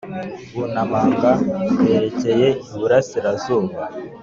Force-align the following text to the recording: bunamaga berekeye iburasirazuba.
bunamaga 0.55 1.31
berekeye 1.83 2.47
iburasirazuba. 2.73 3.79